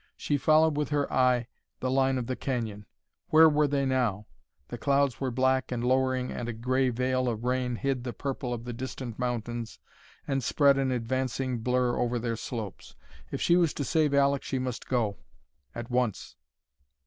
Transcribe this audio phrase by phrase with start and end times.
[0.17, 1.45] She followed with her eye
[1.79, 2.87] the line of the canyon.
[3.29, 4.25] Where were they now?
[4.69, 8.51] The clouds were black and lowering and a gray veil of rain hid the purple
[8.51, 9.77] of the distant mountains
[10.27, 12.95] and spread an advancing blur over their slopes.
[13.29, 15.17] If she was to save Aleck she must go
[15.75, 16.35] at once.